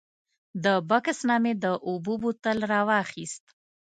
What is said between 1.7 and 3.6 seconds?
اوبو بوتل راواخیست.